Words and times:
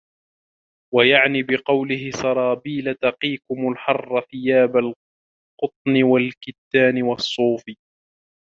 وَيَعْنِي 0.95 1.43
بِقَوْلِهِ 1.43 2.11
سَرَابِيلَ 2.11 2.95
تَقِيكُمْ 2.95 3.69
الْحَرَّ 3.71 4.21
ثِيَابَ 4.21 4.73
الْقُطْنِ 4.77 6.03
وَالْكَتَّانِ 6.03 7.03
وَالصُّوفِ 7.03 7.63